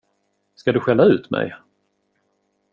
[0.55, 1.55] Ska du skälla ut mig?